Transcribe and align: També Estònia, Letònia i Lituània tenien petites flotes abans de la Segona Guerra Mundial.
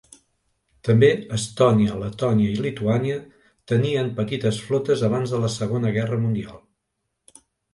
També 0.87 1.09
Estònia, 1.37 1.97
Letònia 2.03 2.55
i 2.55 2.63
Lituània 2.67 3.19
tenien 3.73 4.09
petites 4.21 4.63
flotes 4.71 5.05
abans 5.09 5.37
de 5.37 5.43
la 5.45 5.53
Segona 5.61 5.93
Guerra 5.99 6.19
Mundial. 6.25 6.61